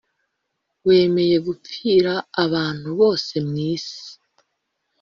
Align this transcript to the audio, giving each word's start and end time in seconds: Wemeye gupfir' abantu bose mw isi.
Wemeye 0.85 1.37
gupfir' 1.45 2.11
abantu 2.43 2.87
bose 2.99 3.33
mw 3.47 3.55
isi. 3.73 4.05